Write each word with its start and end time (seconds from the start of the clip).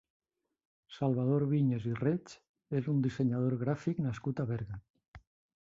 Salvador 0.95 1.45
Vinyes 1.51 1.85
i 1.91 1.93
Reig 2.01 2.35
és 2.81 2.91
un 2.95 3.05
dissenyador 3.07 3.59
gràfic 3.67 4.03
nascut 4.07 4.43
a 4.45 4.51
Berga. 4.55 4.83